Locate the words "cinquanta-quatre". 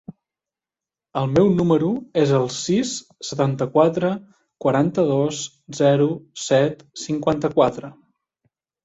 7.03-7.93